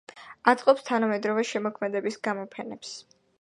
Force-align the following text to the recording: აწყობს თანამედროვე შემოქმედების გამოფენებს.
აწყობს 0.53 0.87
თანამედროვე 0.87 1.43
შემოქმედების 1.51 2.19
გამოფენებს. 2.29 2.97